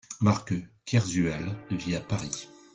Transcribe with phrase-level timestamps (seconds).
[0.19, 2.49] Marc Kerzual vit à Paris.